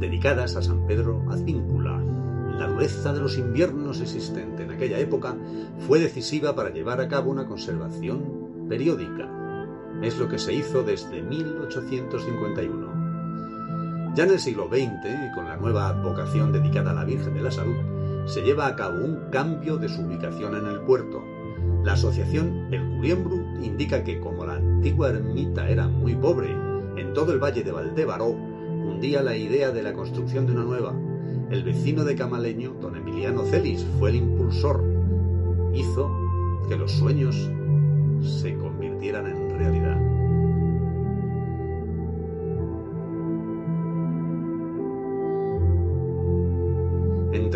dedicadas 0.00 0.56
a 0.56 0.62
San 0.62 0.88
Pedro 0.88 1.24
Advíncula. 1.30 2.02
La 2.58 2.66
dureza 2.66 3.12
de 3.12 3.20
los 3.20 3.38
inviernos 3.38 4.00
existente 4.00 4.64
en 4.64 4.72
aquella 4.72 4.98
época 4.98 5.36
fue 5.86 6.00
decisiva 6.00 6.56
para 6.56 6.70
llevar 6.70 7.00
a 7.00 7.06
cabo 7.06 7.30
una 7.30 7.46
conservación 7.46 8.66
periódica. 8.68 9.30
Es 10.02 10.18
lo 10.18 10.28
que 10.28 10.40
se 10.40 10.52
hizo 10.52 10.82
desde 10.82 11.22
1851. 11.22 12.79
Ya 14.14 14.24
en 14.24 14.30
el 14.30 14.40
siglo 14.40 14.68
XX, 14.68 15.32
con 15.34 15.46
la 15.46 15.56
nueva 15.56 15.88
advocación 15.88 16.52
dedicada 16.52 16.90
a 16.90 16.94
la 16.94 17.04
Virgen 17.04 17.32
de 17.32 17.42
la 17.42 17.50
Salud, 17.52 17.76
se 18.26 18.42
lleva 18.42 18.66
a 18.66 18.74
cabo 18.74 19.04
un 19.04 19.30
cambio 19.30 19.76
de 19.76 19.88
su 19.88 20.02
ubicación 20.02 20.56
en 20.56 20.66
el 20.66 20.80
puerto. 20.80 21.22
La 21.84 21.92
asociación 21.92 22.68
El 22.72 22.96
Curiembru 22.96 23.36
indica 23.62 24.02
que 24.02 24.18
como 24.18 24.44
la 24.44 24.54
antigua 24.54 25.10
ermita 25.10 25.68
era 25.68 25.86
muy 25.86 26.16
pobre, 26.16 26.50
en 26.96 27.14
todo 27.14 27.32
el 27.32 27.38
valle 27.38 27.62
de 27.62 27.70
Valdebaró 27.70 28.30
hundía 28.30 29.22
la 29.22 29.36
idea 29.36 29.70
de 29.70 29.82
la 29.82 29.92
construcción 29.92 30.46
de 30.46 30.52
una 30.52 30.64
nueva. 30.64 30.92
El 31.50 31.62
vecino 31.62 32.04
de 32.04 32.16
Camaleño, 32.16 32.74
don 32.80 32.96
Emiliano 32.96 33.44
Celis, 33.44 33.86
fue 33.98 34.10
el 34.10 34.16
impulsor. 34.16 34.82
Hizo 35.72 36.10
que 36.68 36.76
los 36.76 36.90
sueños 36.90 37.36
se 38.22 38.56
convirtieran 38.56 39.26
en 39.26 39.56
realidad. 39.56 40.09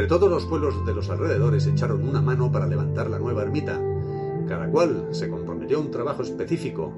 Entre 0.04 0.18
todos 0.18 0.30
los 0.30 0.44
pueblos 0.44 0.84
de 0.84 0.94
los 0.94 1.08
alrededores 1.08 1.66
echaron 1.66 2.06
una 2.06 2.20
mano 2.20 2.52
para 2.52 2.66
levantar 2.66 3.08
la 3.08 3.18
nueva 3.18 3.40
ermita. 3.40 3.80
Cada 4.46 4.68
cual 4.68 5.08
se 5.12 5.30
comprometió 5.30 5.78
a 5.78 5.80
un 5.80 5.90
trabajo 5.90 6.20
específico, 6.20 6.92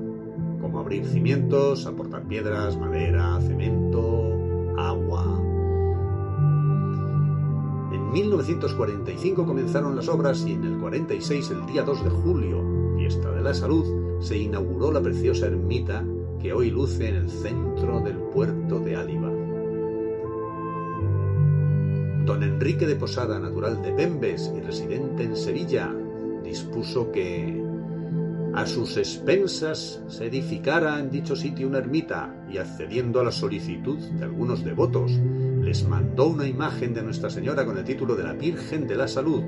como 0.60 0.80
abrir 0.80 1.06
cimientos, 1.06 1.86
aportar 1.86 2.26
piedras, 2.26 2.76
madera, 2.76 3.40
cemento, 3.42 4.32
agua. 4.76 5.40
En 7.92 8.10
1945 8.10 9.46
comenzaron 9.46 9.94
las 9.94 10.08
obras 10.08 10.44
y 10.44 10.54
en 10.54 10.64
el 10.64 10.76
46, 10.78 11.50
el 11.50 11.66
día 11.66 11.84
2 11.84 12.02
de 12.02 12.10
julio, 12.10 12.64
fiesta 12.96 13.30
de 13.30 13.40
la 13.40 13.54
salud, 13.54 14.18
se 14.18 14.36
inauguró 14.36 14.90
la 14.90 15.00
preciosa 15.00 15.46
ermita 15.46 16.04
que 16.40 16.52
hoy 16.52 16.72
luce 16.72 17.08
en 17.08 17.14
el 17.14 17.30
centro 17.30 18.00
del 18.00 18.16
puerto 18.16 18.80
de 18.80 18.96
Áliva. 18.96 19.35
Don 22.26 22.42
Enrique 22.42 22.88
de 22.88 22.96
Posada, 22.96 23.38
natural 23.38 23.80
de 23.82 23.92
Pembes 23.92 24.52
y 24.52 24.60
residente 24.60 25.22
en 25.22 25.36
Sevilla, 25.36 25.94
dispuso 26.42 27.12
que 27.12 27.62
a 28.52 28.66
sus 28.66 28.96
expensas 28.96 30.02
se 30.08 30.26
edificara 30.26 30.98
en 30.98 31.12
dicho 31.12 31.36
sitio 31.36 31.68
una 31.68 31.78
ermita 31.78 32.34
y 32.50 32.58
accediendo 32.58 33.20
a 33.20 33.24
la 33.24 33.30
solicitud 33.30 33.98
de 33.98 34.24
algunos 34.24 34.64
devotos, 34.64 35.12
les 35.62 35.86
mandó 35.86 36.26
una 36.26 36.48
imagen 36.48 36.94
de 36.94 37.04
Nuestra 37.04 37.30
Señora 37.30 37.64
con 37.64 37.78
el 37.78 37.84
título 37.84 38.16
de 38.16 38.24
la 38.24 38.32
Virgen 38.32 38.88
de 38.88 38.96
la 38.96 39.06
Salud. 39.06 39.44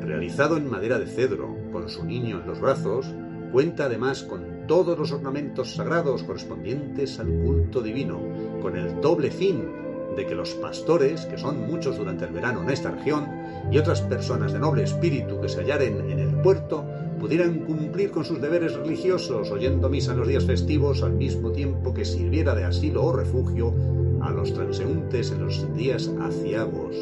Realizado 0.00 0.56
en 0.56 0.70
madera 0.70 0.98
de 0.98 1.06
cedro, 1.06 1.54
con 1.72 1.90
su 1.90 2.06
niño 2.06 2.40
en 2.40 2.46
los 2.46 2.58
brazos, 2.58 3.06
cuenta 3.52 3.84
además 3.84 4.22
con 4.22 4.66
todos 4.66 4.98
los 4.98 5.12
ornamentos 5.12 5.74
sagrados 5.74 6.22
correspondientes 6.22 7.20
al 7.20 7.28
culto 7.28 7.82
divino, 7.82 8.18
con 8.62 8.78
el 8.78 8.98
doble 9.02 9.30
fin 9.30 9.82
de 10.16 10.26
que 10.26 10.34
los 10.34 10.50
pastores, 10.54 11.26
que 11.26 11.38
son 11.38 11.66
muchos 11.66 11.96
durante 11.96 12.24
el 12.24 12.32
verano 12.32 12.62
en 12.62 12.70
esta 12.70 12.90
región, 12.90 13.26
y 13.70 13.78
otras 13.78 14.00
personas 14.02 14.52
de 14.52 14.58
noble 14.58 14.82
espíritu 14.82 15.40
que 15.40 15.48
se 15.48 15.60
hallaren 15.60 16.10
en 16.10 16.18
el 16.18 16.34
puerto, 16.42 16.84
pudieran 17.18 17.60
cumplir 17.60 18.10
con 18.10 18.24
sus 18.24 18.40
deberes 18.40 18.74
religiosos, 18.74 19.50
oyendo 19.50 19.88
misa 19.88 20.12
en 20.12 20.18
los 20.18 20.28
días 20.28 20.44
festivos, 20.44 21.02
al 21.02 21.12
mismo 21.12 21.52
tiempo 21.52 21.94
que 21.94 22.04
sirviera 22.04 22.54
de 22.54 22.64
asilo 22.64 23.04
o 23.04 23.12
refugio 23.12 23.72
a 24.20 24.30
los 24.30 24.52
transeúntes 24.52 25.30
en 25.30 25.44
los 25.44 25.74
días 25.74 26.10
aciagos 26.20 26.96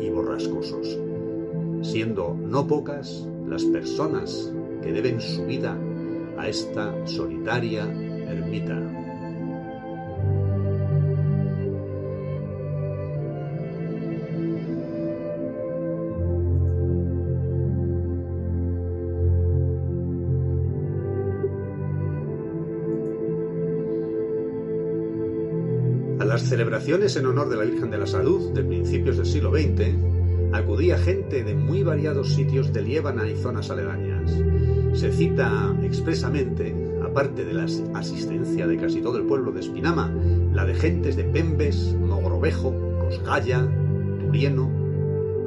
y 0.00 0.08
borrascosos, 0.10 0.98
siendo 1.82 2.34
no 2.34 2.66
pocas 2.66 3.26
las 3.46 3.64
personas 3.64 4.52
que 4.82 4.92
deben 4.92 5.20
su 5.20 5.44
vida 5.46 5.76
a 6.38 6.48
esta 6.48 6.94
solitaria 7.06 7.84
ermita. 7.84 9.05
Celebraciones 26.48 27.16
en 27.16 27.26
honor 27.26 27.48
de 27.48 27.56
la 27.56 27.64
Virgen 27.64 27.90
de 27.90 27.98
la 27.98 28.06
Salud 28.06 28.52
de 28.52 28.62
principios 28.62 29.16
del 29.16 29.26
siglo 29.26 29.50
XX, 29.50 29.96
acudía 30.52 30.96
gente 30.96 31.42
de 31.42 31.54
muy 31.54 31.82
variados 31.82 32.34
sitios 32.34 32.72
de 32.72 32.82
Liébana 32.82 33.28
y 33.28 33.34
zonas 33.36 33.70
aledañas. 33.70 34.32
Se 34.92 35.10
cita 35.10 35.76
expresamente, 35.82 36.74
aparte 37.04 37.44
de 37.44 37.52
la 37.52 37.64
asistencia 37.64 38.66
de 38.66 38.76
casi 38.76 39.00
todo 39.00 39.18
el 39.18 39.24
pueblo 39.24 39.50
de 39.50 39.60
Espinama, 39.60 40.12
la 40.52 40.64
de 40.64 40.74
gentes 40.74 41.16
de 41.16 41.24
Pembes, 41.24 41.94
Mogrovejo, 41.94 42.72
Coscaya, 43.00 43.66
Turieno, 44.20 44.70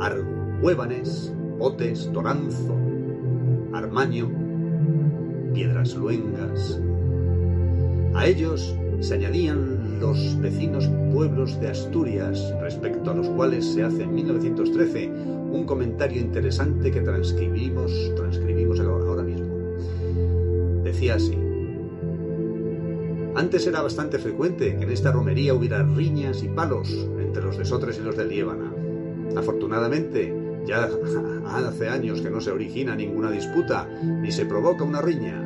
Argüébanes, 0.02 1.34
Botes, 1.58 2.10
Toranzo, 2.14 2.76
Armaño, 3.74 4.30
Piedras 5.54 5.96
Luengas. 5.96 6.82
A 8.16 8.28
ellos 8.28 8.76
se 9.00 9.14
añadían 9.14 10.00
los 10.00 10.40
vecinos 10.40 10.90
pueblos 11.14 11.60
de 11.60 11.70
Asturias, 11.70 12.54
respecto 12.62 13.12
a 13.12 13.14
los 13.14 13.28
cuales 13.30 13.66
se 13.66 13.84
hace 13.84 14.04
en 14.04 14.14
1913 14.14 15.10
un 15.10 15.66
comentario 15.66 16.22
interesante 16.22 16.92
que 16.92 17.02
transcribimos, 17.02 17.92
transcribimos 18.16 18.80
ahora 18.80 19.24
mismo. 19.24 19.48
Decía 20.84 21.16
así. 21.16 21.38
Antes 23.36 23.68
era 23.68 23.82
bastante 23.82 24.20
frecuente 24.20 24.76
que 24.76 24.84
en 24.84 24.92
esta 24.92 25.12
romería 25.12 25.54
hubiera 25.54 25.84
riñas 25.84 26.44
y 26.44 26.50
palos 26.50 26.90
entre 27.20 27.44
los 27.44 27.58
de 27.58 27.66
Sotres 27.66 27.98
y 28.00 28.02
los 28.02 28.18
de 28.18 28.26
Liébana. 28.26 28.74
Afortunadamente, 29.36 30.36
ya 30.66 30.90
hace 31.46 31.88
años 31.88 32.22
que 32.22 32.30
no 32.30 32.42
se 32.42 32.52
origina 32.52 32.96
ninguna 32.96 33.32
disputa 33.32 33.88
ni 34.04 34.32
se 34.32 34.46
provoca 34.46 34.84
una 34.84 35.02
riña. 35.02 35.46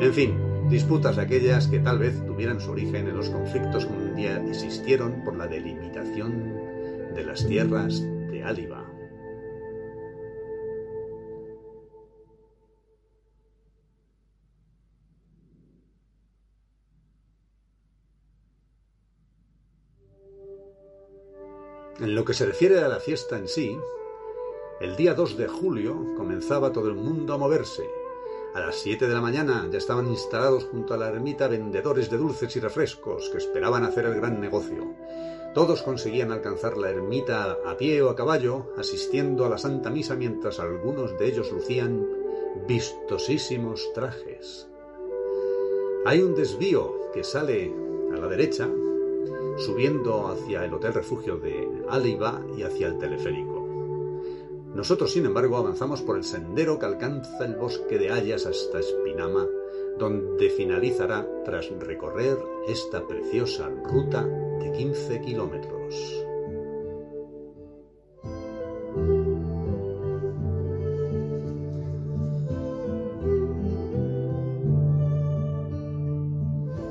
En 0.00 0.12
fin, 0.12 0.49
disputas 0.70 1.18
aquellas 1.18 1.66
que 1.66 1.80
tal 1.80 1.98
vez 1.98 2.24
tuvieran 2.24 2.60
su 2.60 2.70
origen 2.70 3.08
en 3.08 3.16
los 3.16 3.28
conflictos 3.28 3.86
que 3.86 3.92
un 3.92 4.14
día 4.14 4.40
existieron 4.48 5.24
por 5.24 5.36
la 5.36 5.48
delimitación 5.48 6.54
de 7.14 7.24
las 7.24 7.44
tierras 7.44 8.00
de 8.00 8.44
Áliva. 8.44 8.86
En 21.98 22.14
lo 22.14 22.24
que 22.24 22.32
se 22.32 22.46
refiere 22.46 22.78
a 22.78 22.88
la 22.88 23.00
fiesta 23.00 23.36
en 23.36 23.48
sí, 23.48 23.76
el 24.80 24.96
día 24.96 25.14
2 25.14 25.36
de 25.36 25.48
julio 25.48 26.14
comenzaba 26.16 26.72
todo 26.72 26.88
el 26.88 26.94
mundo 26.94 27.34
a 27.34 27.38
moverse, 27.38 27.99
a 28.54 28.60
las 28.60 28.76
7 28.76 29.06
de 29.06 29.14
la 29.14 29.20
mañana 29.20 29.68
ya 29.70 29.78
estaban 29.78 30.08
instalados 30.08 30.64
junto 30.64 30.94
a 30.94 30.96
la 30.96 31.08
ermita 31.08 31.46
vendedores 31.46 32.10
de 32.10 32.18
dulces 32.18 32.54
y 32.56 32.60
refrescos 32.60 33.30
que 33.30 33.38
esperaban 33.38 33.84
hacer 33.84 34.06
el 34.06 34.14
gran 34.14 34.40
negocio. 34.40 34.94
Todos 35.54 35.82
conseguían 35.82 36.32
alcanzar 36.32 36.76
la 36.76 36.90
ermita 36.90 37.58
a 37.64 37.76
pie 37.76 38.02
o 38.02 38.10
a 38.10 38.16
caballo, 38.16 38.72
asistiendo 38.76 39.44
a 39.44 39.48
la 39.48 39.58
Santa 39.58 39.90
Misa 39.90 40.14
mientras 40.14 40.60
algunos 40.60 41.18
de 41.18 41.26
ellos 41.26 41.52
lucían 41.52 42.06
vistosísimos 42.66 43.92
trajes. 43.92 44.68
Hay 46.04 46.22
un 46.22 46.34
desvío 46.34 47.10
que 47.12 47.24
sale 47.24 47.72
a 48.12 48.16
la 48.16 48.28
derecha, 48.28 48.68
subiendo 49.58 50.28
hacia 50.28 50.64
el 50.64 50.72
Hotel 50.72 50.94
Refugio 50.94 51.36
de 51.36 51.68
Aliva 51.88 52.40
y 52.56 52.62
hacia 52.62 52.88
el 52.88 52.98
teleférico. 52.98 53.59
Nosotros, 54.74 55.12
sin 55.12 55.26
embargo, 55.26 55.56
avanzamos 55.56 56.00
por 56.02 56.16
el 56.16 56.24
sendero 56.24 56.78
que 56.78 56.86
alcanza 56.86 57.44
el 57.44 57.56
bosque 57.56 57.98
de 57.98 58.10
hayas 58.10 58.46
hasta 58.46 58.78
Espinama, 58.78 59.46
donde 59.98 60.48
finalizará 60.48 61.26
tras 61.44 61.68
recorrer 61.80 62.38
esta 62.68 63.06
preciosa 63.06 63.68
ruta 63.68 64.24
de 64.24 64.72
15 64.72 65.20
kilómetros. 65.22 66.24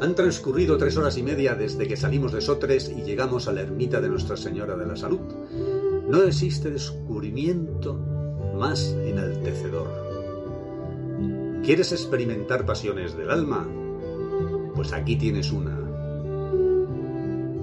Han 0.01 0.15
transcurrido 0.15 0.77
tres 0.77 0.95
horas 0.95 1.17
y 1.17 1.23
media 1.23 1.55
desde 1.55 1.87
que 1.87 1.97
salimos 1.97 2.31
de 2.31 2.39
Sotres 2.39 2.89
y 2.89 3.03
llegamos 3.03 3.47
a 3.47 3.51
la 3.51 3.61
ermita 3.61 3.99
de 3.99 4.07
Nuestra 4.07 4.37
Señora 4.37 4.77
de 4.77 4.85
la 4.85 4.95
Salud. 4.95 5.19
No 6.09 6.23
existe 6.23 6.71
descubrimiento 6.71 7.93
más 8.57 8.95
enaltecedor. 9.05 9.87
¿Quieres 11.63 11.91
experimentar 11.91 12.65
pasiones 12.65 13.15
del 13.15 13.29
alma? 13.29 13.67
Pues 14.73 14.91
aquí 14.91 15.17
tienes 15.17 15.51
una. 15.51 15.77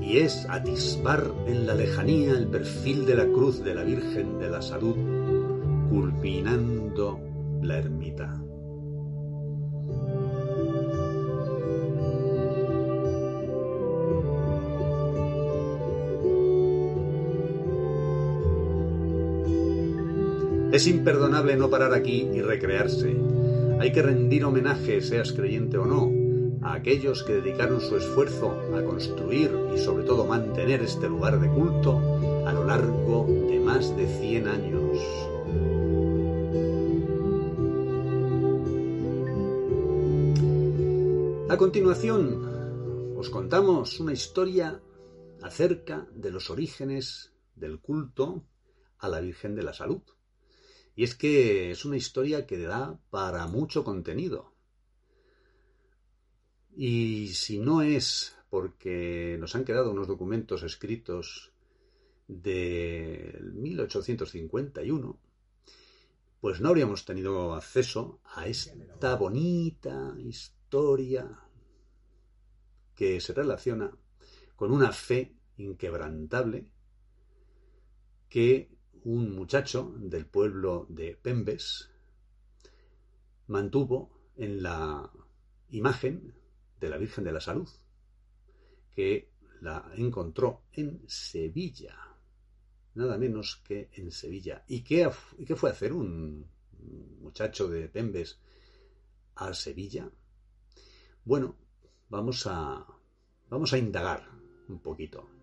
Y 0.00 0.18
es 0.18 0.46
atisbar 0.48 1.28
en 1.48 1.66
la 1.66 1.74
lejanía 1.74 2.30
el 2.34 2.46
perfil 2.46 3.04
de 3.04 3.16
la 3.16 3.26
cruz 3.26 3.64
de 3.64 3.74
la 3.74 3.82
Virgen 3.82 4.38
de 4.38 4.48
la 4.48 4.62
Salud, 4.62 4.94
culminando 5.90 7.18
la 7.62 7.78
ermita. 7.78 8.45
Es 20.76 20.86
imperdonable 20.86 21.56
no 21.56 21.70
parar 21.70 21.94
aquí 21.94 22.28
y 22.34 22.42
recrearse. 22.42 23.16
Hay 23.80 23.92
que 23.92 24.02
rendir 24.02 24.44
homenaje, 24.44 25.00
seas 25.00 25.32
creyente 25.32 25.78
o 25.78 25.86
no, 25.86 26.12
a 26.66 26.74
aquellos 26.74 27.22
que 27.22 27.32
dedicaron 27.32 27.80
su 27.80 27.96
esfuerzo 27.96 28.50
a 28.76 28.84
construir 28.84 29.58
y 29.74 29.78
sobre 29.78 30.04
todo 30.04 30.26
mantener 30.26 30.82
este 30.82 31.08
lugar 31.08 31.40
de 31.40 31.48
culto 31.48 31.98
a 32.46 32.52
lo 32.52 32.64
largo 32.64 33.24
de 33.48 33.58
más 33.58 33.96
de 33.96 34.06
100 34.06 34.48
años. 34.48 34.98
A 41.48 41.56
continuación, 41.56 43.14
os 43.16 43.30
contamos 43.30 43.98
una 43.98 44.12
historia 44.12 44.82
acerca 45.40 46.06
de 46.14 46.30
los 46.30 46.50
orígenes 46.50 47.32
del 47.54 47.80
culto 47.80 48.44
a 48.98 49.08
la 49.08 49.20
Virgen 49.20 49.54
de 49.54 49.62
la 49.62 49.72
Salud. 49.72 50.02
Y 50.96 51.04
es 51.04 51.14
que 51.14 51.70
es 51.70 51.84
una 51.84 51.98
historia 51.98 52.46
que 52.46 52.58
da 52.58 52.98
para 53.10 53.46
mucho 53.46 53.84
contenido. 53.84 54.54
Y 56.74 57.28
si 57.28 57.58
no 57.58 57.82
es 57.82 58.34
porque 58.48 59.36
nos 59.38 59.54
han 59.54 59.64
quedado 59.64 59.90
unos 59.90 60.08
documentos 60.08 60.62
escritos 60.62 61.52
de 62.26 63.38
1851, 63.54 65.20
pues 66.40 66.60
no 66.60 66.68
habríamos 66.70 67.04
tenido 67.04 67.54
acceso 67.54 68.20
a 68.34 68.46
esta 68.46 69.16
bonita 69.16 70.14
historia 70.18 71.40
que 72.94 73.20
se 73.20 73.34
relaciona 73.34 73.94
con 74.54 74.72
una 74.72 74.92
fe 74.92 75.34
inquebrantable 75.58 76.66
que 78.28 78.75
un 79.04 79.34
muchacho 79.34 79.94
del 79.98 80.26
pueblo 80.26 80.86
de 80.88 81.16
Pembes 81.16 81.90
mantuvo 83.46 84.10
en 84.36 84.62
la 84.62 85.10
imagen 85.70 86.34
de 86.80 86.88
la 86.88 86.98
Virgen 86.98 87.24
de 87.24 87.32
la 87.32 87.40
Salud, 87.40 87.68
que 88.94 89.30
la 89.60 89.90
encontró 89.96 90.62
en 90.72 91.02
Sevilla, 91.06 91.96
nada 92.94 93.18
menos 93.18 93.62
que 93.64 93.90
en 93.94 94.10
Sevilla. 94.10 94.64
¿Y 94.68 94.82
qué, 94.82 95.08
qué 95.46 95.56
fue 95.56 95.70
a 95.70 95.72
hacer 95.72 95.92
un 95.92 96.46
muchacho 97.20 97.68
de 97.68 97.88
Pembes 97.88 98.38
a 99.36 99.52
Sevilla? 99.54 100.10
Bueno, 101.24 101.56
vamos 102.08 102.46
a, 102.46 102.86
vamos 103.48 103.72
a 103.72 103.78
indagar 103.78 104.28
un 104.68 104.80
poquito. 104.80 105.35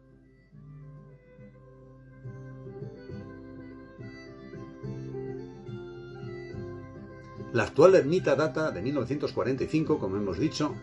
La 7.53 7.63
actual 7.63 7.93
ermita 7.93 8.35
data 8.35 8.71
de 8.71 8.81
1945, 8.81 9.99
como 9.99 10.17
hemos 10.17 10.39
dicho, 10.39 10.73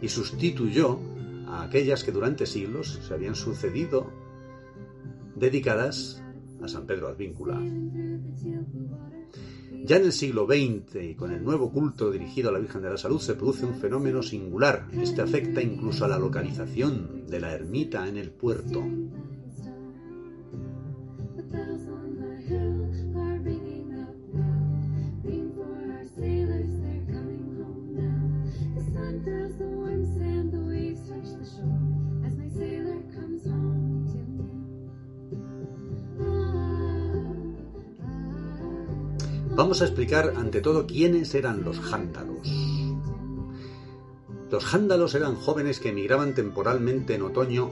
y 0.00 0.08
sustituyó 0.08 0.98
a 1.48 1.64
aquellas 1.64 2.04
que 2.04 2.12
durante 2.12 2.46
siglos 2.46 3.00
se 3.06 3.12
habían 3.12 3.34
sucedido 3.34 4.06
dedicadas 5.34 6.22
a 6.62 6.68
San 6.68 6.86
Pedro 6.86 7.08
Advíncula. 7.08 7.60
Ya 9.82 9.96
en 9.96 10.04
el 10.04 10.12
siglo 10.12 10.46
XX 10.46 11.02
y 11.02 11.14
con 11.16 11.32
el 11.32 11.42
nuevo 11.42 11.72
culto 11.72 12.12
dirigido 12.12 12.50
a 12.50 12.52
la 12.52 12.60
Virgen 12.60 12.82
de 12.82 12.90
la 12.90 12.98
Salud 12.98 13.18
se 13.18 13.34
produce 13.34 13.66
un 13.66 13.74
fenómeno 13.74 14.22
singular. 14.22 14.86
Este 14.92 15.22
afecta 15.22 15.60
incluso 15.60 16.04
a 16.04 16.08
la 16.08 16.18
localización 16.18 17.26
de 17.26 17.40
la 17.40 17.52
ermita 17.52 18.06
en 18.06 18.18
el 18.18 18.30
puerto. 18.30 18.84
Vamos 39.70 39.82
a 39.82 39.84
explicar 39.84 40.34
ante 40.36 40.60
todo 40.60 40.84
quiénes 40.84 41.32
eran 41.32 41.62
los 41.62 41.78
jándalos. 41.78 42.44
Los 44.50 44.64
jándalos 44.64 45.14
eran 45.14 45.36
jóvenes 45.36 45.78
que 45.78 45.90
emigraban 45.90 46.34
temporalmente 46.34 47.14
en 47.14 47.22
otoño 47.22 47.70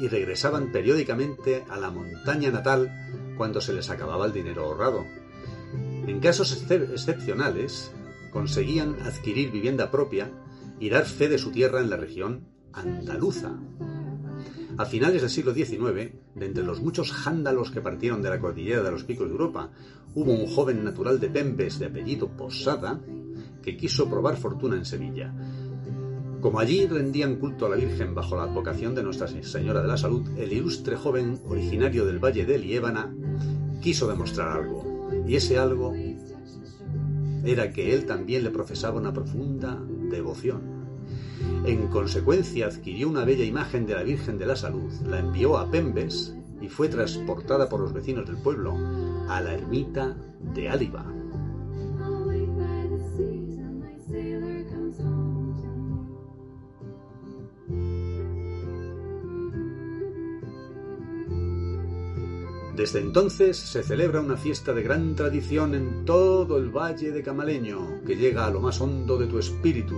y 0.00 0.08
regresaban 0.08 0.72
periódicamente 0.72 1.64
a 1.70 1.76
la 1.76 1.92
montaña 1.92 2.50
natal 2.50 2.90
cuando 3.36 3.60
se 3.60 3.74
les 3.74 3.90
acababa 3.90 4.26
el 4.26 4.32
dinero 4.32 4.64
ahorrado. 4.64 5.06
En 6.08 6.18
casos 6.18 6.52
excepcionales, 6.68 7.92
conseguían 8.32 8.96
adquirir 9.02 9.52
vivienda 9.52 9.92
propia 9.92 10.32
y 10.80 10.90
dar 10.90 11.04
fe 11.04 11.28
de 11.28 11.38
su 11.38 11.52
tierra 11.52 11.78
en 11.78 11.90
la 11.90 11.96
región 11.96 12.48
andaluza. 12.72 13.56
A 14.78 14.84
finales 14.84 15.22
del 15.22 15.30
siglo 15.30 15.54
XIX, 15.54 16.12
de 16.34 16.46
entre 16.46 16.62
los 16.62 16.82
muchos 16.82 17.10
jándalos 17.10 17.70
que 17.70 17.80
partieron 17.80 18.20
de 18.20 18.28
la 18.28 18.38
cordillera 18.38 18.82
de 18.82 18.90
los 18.90 19.04
picos 19.04 19.26
de 19.26 19.32
Europa, 19.32 19.70
hubo 20.14 20.32
un 20.32 20.46
joven 20.46 20.84
natural 20.84 21.18
de 21.18 21.30
Pembes 21.30 21.78
de 21.78 21.86
apellido 21.86 22.28
Posada 22.28 23.00
que 23.62 23.76
quiso 23.76 24.10
probar 24.10 24.36
fortuna 24.36 24.76
en 24.76 24.84
Sevilla. 24.84 25.32
Como 26.42 26.60
allí 26.60 26.86
rendían 26.86 27.36
culto 27.36 27.64
a 27.64 27.70
la 27.70 27.76
Virgen 27.76 28.14
bajo 28.14 28.36
la 28.36 28.42
advocación 28.42 28.94
de 28.94 29.02
Nuestra 29.02 29.28
Señora 29.28 29.80
de 29.80 29.88
la 29.88 29.96
Salud, 29.96 30.28
el 30.36 30.52
ilustre 30.52 30.96
joven 30.96 31.40
originario 31.46 32.04
del 32.04 32.22
Valle 32.22 32.44
de 32.44 32.58
Liébana 32.58 33.14
quiso 33.80 34.06
demostrar 34.06 34.58
algo. 34.58 35.08
Y 35.26 35.36
ese 35.36 35.58
algo 35.58 35.94
era 37.44 37.72
que 37.72 37.94
él 37.94 38.04
también 38.04 38.44
le 38.44 38.50
profesaba 38.50 39.00
una 39.00 39.14
profunda 39.14 39.82
devoción. 40.10 40.75
En 41.64 41.88
consecuencia 41.88 42.66
adquirió 42.66 43.08
una 43.08 43.24
bella 43.24 43.44
imagen 43.44 43.86
de 43.86 43.94
la 43.94 44.02
Virgen 44.02 44.38
de 44.38 44.46
la 44.46 44.56
Salud, 44.56 44.92
la 45.06 45.18
envió 45.18 45.58
a 45.58 45.70
Pembes 45.70 46.34
y 46.60 46.68
fue 46.68 46.88
transportada 46.88 47.68
por 47.68 47.80
los 47.80 47.92
vecinos 47.92 48.26
del 48.26 48.38
pueblo 48.38 48.76
a 49.28 49.40
la 49.40 49.54
ermita 49.54 50.16
de 50.54 50.68
Áliva. 50.68 51.04
Desde 62.76 63.00
entonces 63.00 63.56
se 63.56 63.82
celebra 63.82 64.20
una 64.20 64.36
fiesta 64.36 64.74
de 64.74 64.82
gran 64.82 65.16
tradición 65.16 65.74
en 65.74 66.04
todo 66.04 66.58
el 66.58 66.68
valle 66.68 67.10
de 67.10 67.22
Camaleño, 67.22 68.02
que 68.06 68.16
llega 68.16 68.44
a 68.44 68.50
lo 68.50 68.60
más 68.60 68.82
hondo 68.82 69.16
de 69.16 69.26
tu 69.26 69.38
espíritu, 69.38 69.96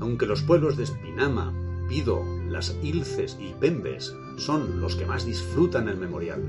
aunque 0.00 0.26
los 0.26 0.42
pueblos 0.42 0.76
de 0.76 0.84
Espinama, 0.84 1.52
Pido, 1.88 2.24
las 2.48 2.76
ilces 2.82 3.36
y 3.40 3.52
pembes 3.54 4.14
son 4.36 4.80
los 4.80 4.94
que 4.94 5.06
más 5.06 5.26
disfrutan 5.26 5.88
el 5.88 5.96
memorial. 5.96 6.40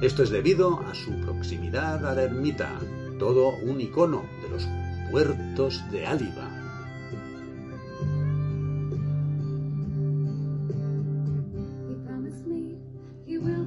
Esto 0.00 0.22
es 0.22 0.30
debido 0.30 0.80
a 0.80 0.94
su 0.94 1.10
proximidad 1.20 2.06
a 2.06 2.14
la 2.14 2.22
ermita, 2.22 2.70
todo 3.18 3.50
un 3.64 3.80
icono 3.82 4.22
de 4.42 4.48
los 4.48 4.66
puertos 5.10 5.82
de 5.90 6.06
Áliva. 6.06 6.58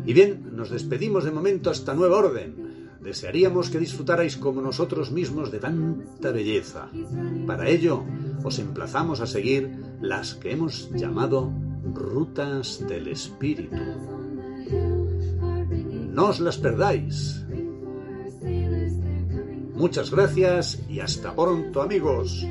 Y 0.06 0.14
bien, 0.14 0.56
nos 0.56 0.72
despedimos 0.72 1.24
de 1.24 1.32
momento 1.32 1.70
hasta 1.70 1.94
nueva 1.94 2.18
orden. 2.18 2.90
Desearíamos 3.00 3.70
que 3.70 3.80
disfrutarais 3.80 4.38
como 4.38 4.62
nosotros 4.62 5.12
mismos 5.12 5.52
de 5.52 5.60
tanta 5.60 6.32
belleza. 6.32 6.90
Para 7.46 7.70
ello, 7.70 8.04
os 8.44 8.60
emplazamos 8.60 9.22
a 9.22 9.28
seguir 9.28 9.70
las 10.02 10.36
que 10.36 10.52
hemos 10.52 10.90
llamado 10.92 11.52
rutas 11.94 12.86
del 12.88 13.08
espíritu. 13.08 13.76
No 16.12 16.28
os 16.28 16.40
las 16.40 16.58
perdáis. 16.58 17.46
Muchas 19.76 20.12
gracias 20.12 20.80
y 20.90 21.00
hasta 21.00 21.36
pronto 21.36 21.82
amigos. 21.82 22.46